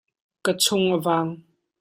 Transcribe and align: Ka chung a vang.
Ka 0.43 0.51
chung 0.63 0.87
a 0.95 0.97
vang. 1.05 1.31